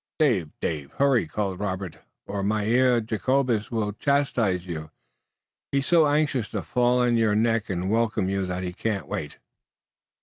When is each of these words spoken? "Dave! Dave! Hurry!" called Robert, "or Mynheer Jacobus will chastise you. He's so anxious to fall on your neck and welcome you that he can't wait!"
"Dave! 0.17 0.49
Dave! 0.59 0.91
Hurry!" 0.93 1.27
called 1.27 1.59
Robert, 1.59 1.99
"or 2.25 2.41
Mynheer 2.41 3.01
Jacobus 3.01 3.69
will 3.69 3.91
chastise 3.93 4.65
you. 4.65 4.89
He's 5.71 5.85
so 5.85 6.07
anxious 6.07 6.49
to 6.49 6.63
fall 6.63 7.01
on 7.01 7.17
your 7.17 7.35
neck 7.35 7.69
and 7.69 7.87
welcome 7.91 8.27
you 8.27 8.47
that 8.47 8.63
he 8.63 8.73
can't 8.73 9.07
wait!" 9.07 9.37